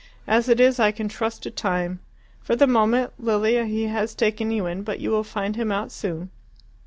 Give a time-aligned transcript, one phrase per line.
[0.25, 1.99] As it is I can trust to time.
[2.41, 5.91] For the moment, Lilia, he has taken you in, but you will find him out
[5.91, 6.31] soon.